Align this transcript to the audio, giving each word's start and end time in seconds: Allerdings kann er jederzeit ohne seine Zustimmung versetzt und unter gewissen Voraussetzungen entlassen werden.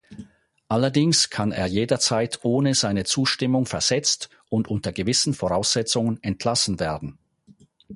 Allerdings 0.67 1.29
kann 1.29 1.51
er 1.51 1.67
jederzeit 1.67 2.39
ohne 2.41 2.73
seine 2.73 3.03
Zustimmung 3.03 3.67
versetzt 3.67 4.31
und 4.49 4.67
unter 4.67 4.91
gewissen 4.91 5.35
Voraussetzungen 5.35 6.17
entlassen 6.23 6.79
werden. 6.79 7.19